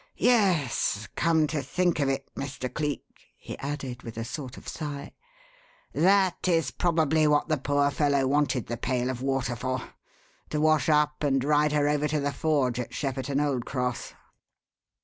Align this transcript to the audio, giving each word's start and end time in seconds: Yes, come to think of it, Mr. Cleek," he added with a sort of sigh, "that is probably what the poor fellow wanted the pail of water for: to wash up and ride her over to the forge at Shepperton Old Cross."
Yes, 0.17 1.07
come 1.15 1.45
to 1.45 1.61
think 1.61 1.99
of 1.99 2.09
it, 2.09 2.25
Mr. 2.33 2.73
Cleek," 2.73 3.05
he 3.37 3.55
added 3.59 4.01
with 4.01 4.17
a 4.17 4.25
sort 4.25 4.57
of 4.57 4.67
sigh, 4.67 5.11
"that 5.93 6.47
is 6.47 6.71
probably 6.71 7.27
what 7.27 7.49
the 7.49 7.57
poor 7.57 7.91
fellow 7.91 8.25
wanted 8.25 8.65
the 8.65 8.77
pail 8.77 9.11
of 9.11 9.21
water 9.21 9.55
for: 9.55 9.89
to 10.49 10.59
wash 10.59 10.89
up 10.89 11.23
and 11.23 11.43
ride 11.43 11.73
her 11.73 11.87
over 11.87 12.07
to 12.07 12.19
the 12.19 12.33
forge 12.33 12.79
at 12.79 12.95
Shepperton 12.95 13.39
Old 13.39 13.67
Cross." 13.67 14.13